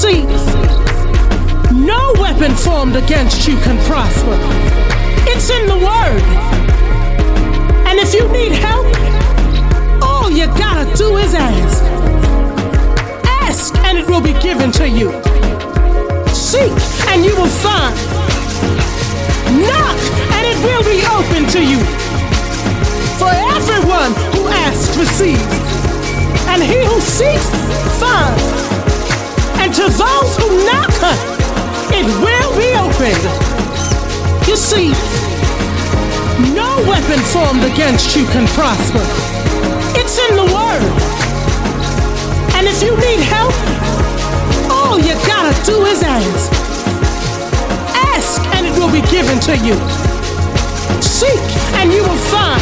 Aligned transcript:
see, 0.00 0.22
no 1.76 2.12
weapon 2.18 2.54
formed 2.54 2.96
against 2.96 3.46
you 3.46 3.54
can 3.58 3.76
prosper. 3.84 4.34
It's 5.28 5.50
in 5.50 5.66
the 5.66 5.76
Word. 5.76 6.22
And 7.86 7.98
if 7.98 8.14
you 8.14 8.26
need 8.32 8.52
help, 8.52 8.86
all 10.02 10.30
you 10.30 10.46
gotta 10.56 10.86
do 10.96 11.18
is 11.18 11.34
ask. 11.34 11.84
Ask 13.44 13.76
and 13.84 13.98
it 13.98 14.08
will 14.08 14.22
be 14.22 14.32
given 14.40 14.72
to 14.80 14.88
you. 14.88 15.10
Seek 16.32 16.72
and 17.10 17.22
you 17.22 17.36
will 17.36 17.54
find. 17.60 17.94
Knock 19.60 20.00
and 20.32 20.44
it 20.48 20.58
will 20.64 20.84
be 20.88 21.04
open 21.12 21.44
to 21.52 21.60
you. 21.60 21.80
For 23.20 23.32
everyone 23.52 24.14
who 24.32 24.48
asks 24.48 24.96
receives, 24.96 25.44
and 26.48 26.62
he 26.62 26.86
who 26.86 26.98
seeks 27.02 27.50
finds. 28.00 28.79
To 29.80 29.86
those 29.86 30.36
who 30.36 30.66
knock, 30.66 30.92
it 31.88 32.04
will 32.20 32.52
be 32.60 32.68
opened. 32.76 33.24
You 34.46 34.54
see, 34.54 34.92
no 36.52 36.84
weapon 36.86 37.18
formed 37.32 37.64
against 37.64 38.14
you 38.14 38.26
can 38.26 38.46
prosper. 38.48 39.00
It's 39.96 40.18
in 40.28 40.36
the 40.36 40.44
Word. 40.44 40.84
And 42.56 42.66
if 42.68 42.82
you 42.82 42.94
need 42.94 43.20
help, 43.24 43.54
all 44.70 44.98
you 44.98 45.14
gotta 45.26 45.56
do 45.64 45.86
is 45.86 46.02
ask. 46.02 46.52
Ask 48.12 48.42
and 48.56 48.66
it 48.66 48.78
will 48.78 48.92
be 48.92 49.00
given 49.08 49.40
to 49.48 49.56
you. 49.56 49.76
Seek 51.00 51.40
and 51.80 51.90
you 51.90 52.02
will 52.02 52.22
find. 52.28 52.60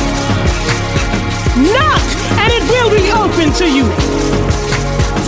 Knock 1.66 2.06
and 2.38 2.52
it 2.52 2.62
will 2.70 2.90
be 2.94 3.10
open 3.10 3.52
to 3.54 3.66
you. 3.68 4.07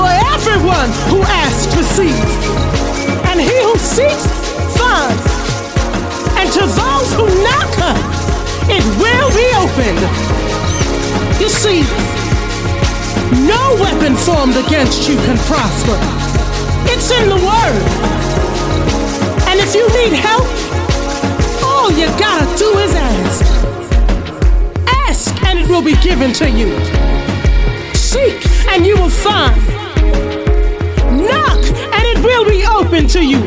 For 0.00 0.08
everyone 0.08 0.88
who 1.12 1.20
asks 1.28 1.76
receives, 1.76 2.32
and 3.28 3.38
he 3.38 3.52
who 3.60 3.76
seeks 3.76 4.24
finds. 4.80 5.26
And 6.40 6.48
to 6.56 6.64
those 6.64 7.12
who 7.12 7.28
knock, 7.44 7.68
it 8.72 8.80
will 8.96 9.30
be 9.36 9.48
opened. 9.60 10.00
You 11.38 11.50
see, 11.50 11.84
no 13.44 13.76
weapon 13.76 14.16
formed 14.16 14.56
against 14.56 15.06
you 15.06 15.16
can 15.16 15.36
prosper. 15.44 15.98
It's 16.88 17.10
in 17.10 17.28
the 17.28 17.36
Word. 17.36 17.82
And 19.48 19.60
if 19.60 19.74
you 19.74 19.86
need 20.00 20.14
help, 20.16 20.48
all 21.62 21.90
you 21.92 22.06
gotta 22.18 22.46
do 22.56 22.78
is 22.78 22.94
ask. 22.94 23.44
Ask 25.06 25.42
and 25.44 25.58
it 25.58 25.68
will 25.68 25.84
be 25.84 25.96
given 25.96 26.32
to 26.40 26.48
you. 26.48 26.70
Seek 27.94 28.40
and 28.66 28.86
you 28.86 28.96
will 28.96 29.10
find. 29.10 29.69
Will 32.30 32.44
be 32.44 32.64
open 32.64 33.08
to 33.08 33.24
you. 33.24 33.41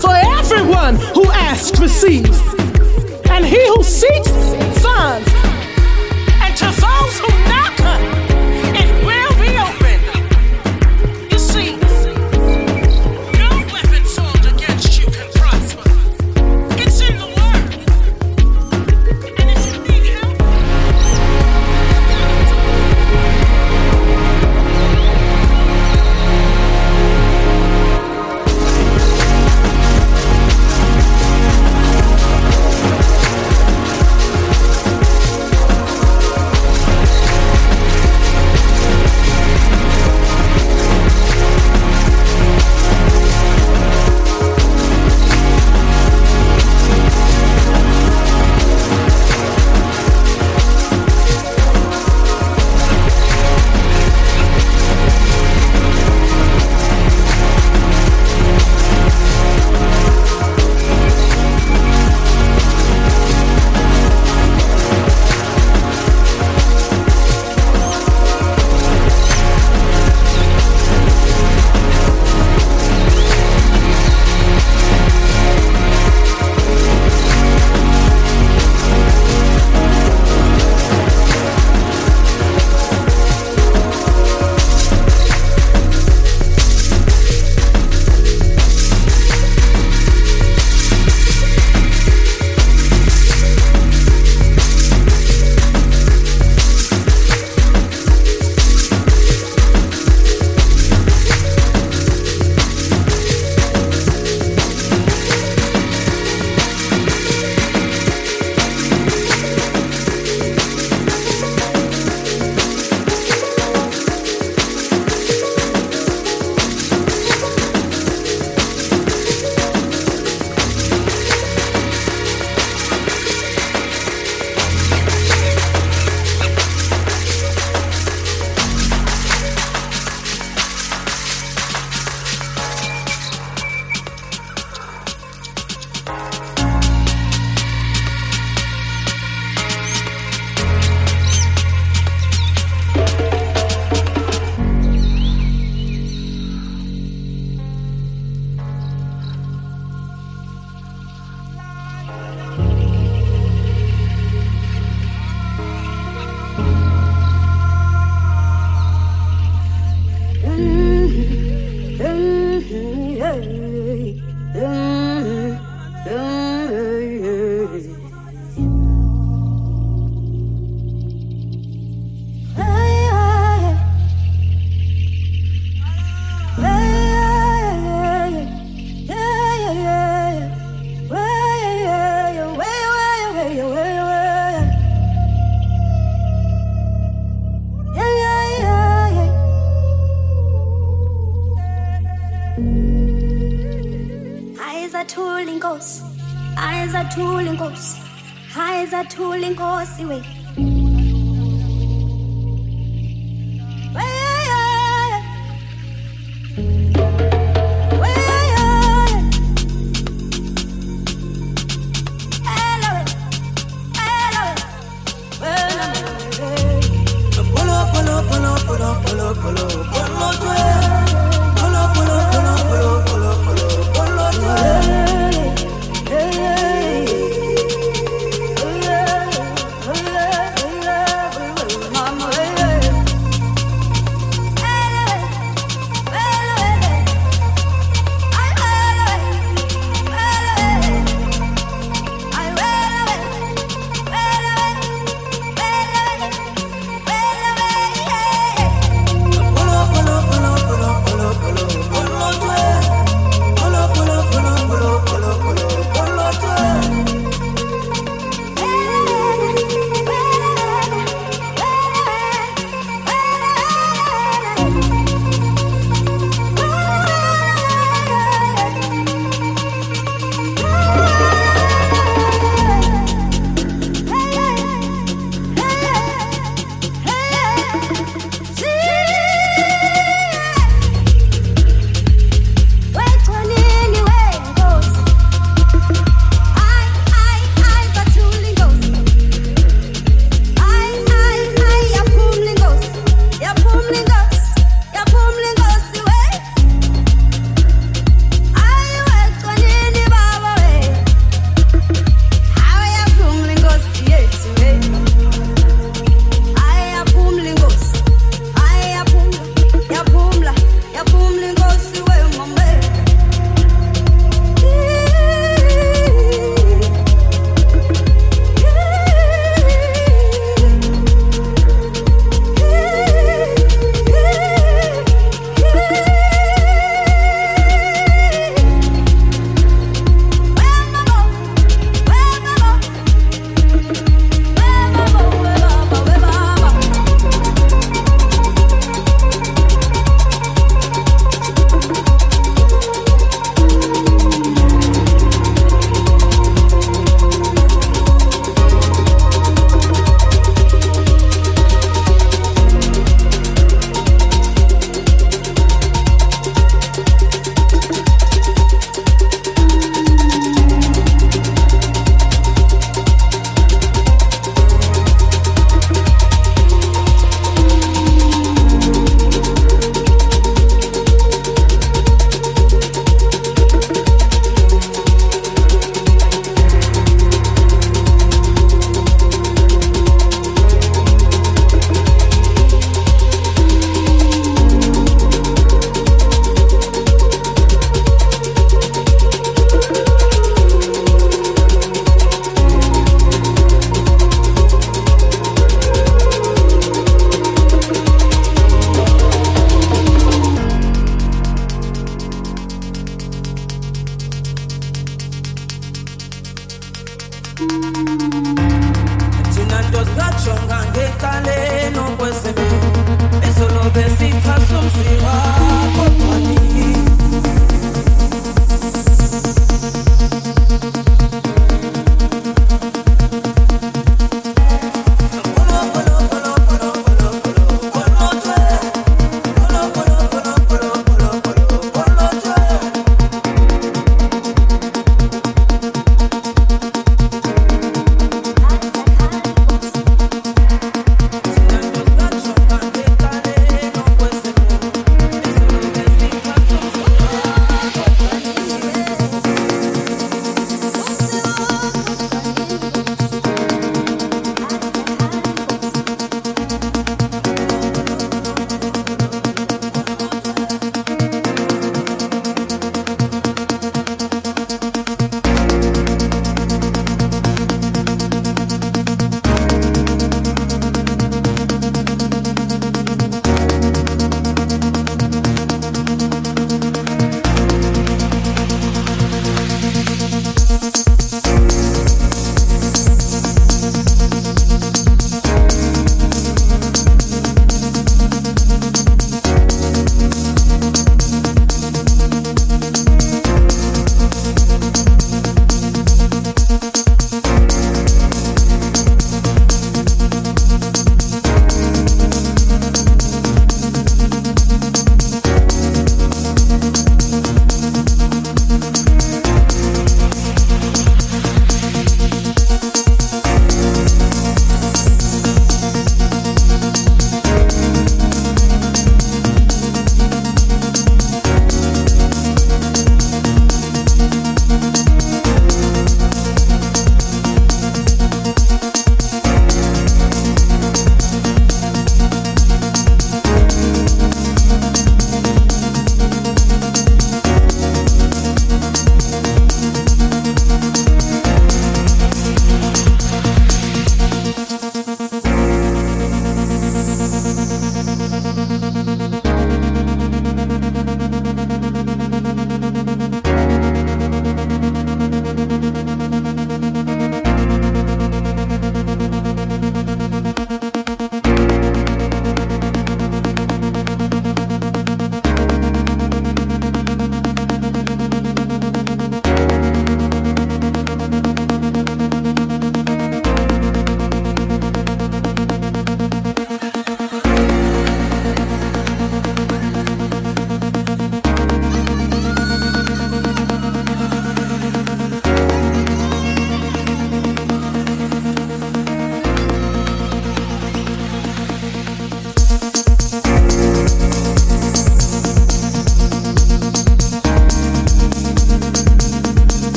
For 0.00 0.14
everyone 0.14 0.96
who 1.12 1.30
asks 1.32 1.78
receives, 1.78 2.40
and 3.28 3.44
he 3.44 3.68
who 3.68 3.82
seeks 3.84 4.30
finds. 4.82 5.31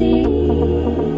empty. 0.00 1.13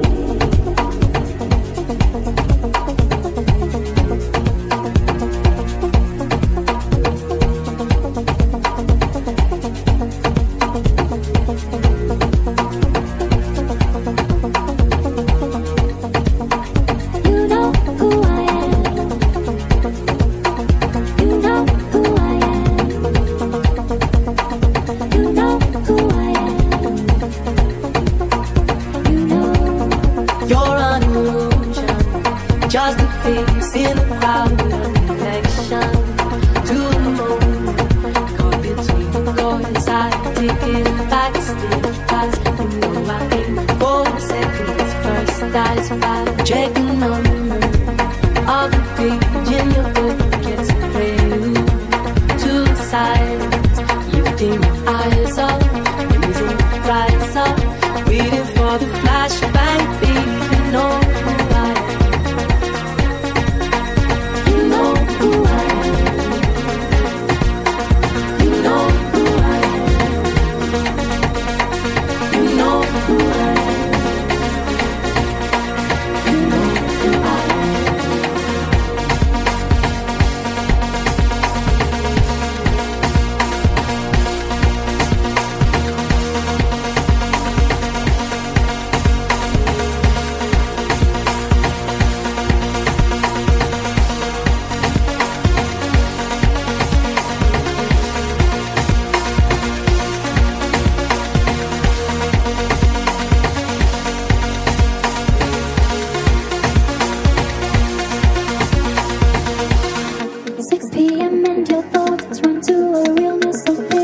your 111.16 111.30
mental 111.30 111.80
thoughts 111.82 112.40
run 112.42 112.60
to 112.60 112.74
a 112.74 113.14
realness 113.14 113.64
of 113.68 113.95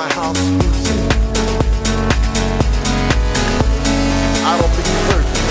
my 0.00 0.08
house 0.14 0.40
music. 0.48 0.96
I 4.48 4.56
don't 4.56 4.72
think 4.72 4.86
you 4.88 5.00
heard 5.12 5.26
me. 5.28 5.42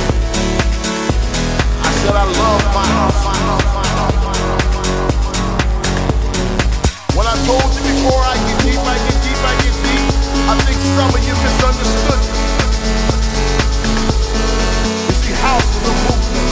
I 1.86 1.92
said 2.02 2.16
I 2.18 2.26
love 2.26 2.64
my 2.74 2.88
house. 2.98 3.20
My. 3.30 3.38
When 7.14 7.28
I 7.30 7.38
told 7.46 7.70
you 7.78 7.84
before, 7.94 8.22
I 8.26 8.42
get 8.50 8.58
deep, 8.66 8.82
I 8.90 8.98
get 9.06 9.18
deep, 9.22 9.38
I 9.38 9.54
get 9.62 9.76
deep. 9.86 10.14
I 10.50 10.56
think 10.66 10.82
some 10.98 11.14
of 11.14 11.22
you 11.22 11.36
misunderstood 11.46 12.22
me. 12.34 12.42
You 15.06 15.16
see, 15.22 15.36
house 15.46 15.70
is 15.78 15.86
a 15.86 15.94
movement. 16.10 16.50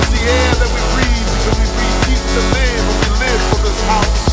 It's 0.00 0.08
the 0.08 0.22
air 0.24 0.52
that 0.56 0.70
we 0.72 0.80
breathe, 0.96 1.28
because 1.36 1.56
we 1.60 1.68
breathe 1.76 2.00
deep 2.08 2.22
to 2.32 2.40
live, 2.56 2.80
and 2.80 2.96
we 2.96 3.08
live 3.28 3.40
for 3.52 3.60
this 3.60 3.80
house. 3.92 4.31